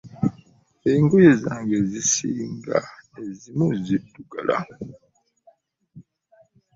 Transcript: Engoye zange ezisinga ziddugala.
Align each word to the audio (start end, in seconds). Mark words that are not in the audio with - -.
Engoye 0.91 1.31
zange 1.43 1.73
ezisinga 1.81 2.77
ziddugala. 3.39 4.57